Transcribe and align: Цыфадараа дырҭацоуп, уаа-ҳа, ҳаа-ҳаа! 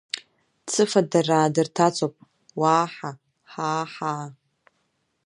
Цыфадараа 0.71 1.53
дырҭацоуп, 1.53 2.15
уаа-ҳа, 2.59 3.11
ҳаа-ҳаа! 3.51 4.27